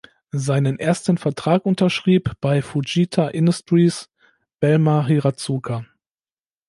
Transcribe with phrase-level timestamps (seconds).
[0.33, 4.09] Seinen ersten Vertrag unterschrieb bei Fujita Industries
[4.59, 5.85] (Bellmare Hiratsuka).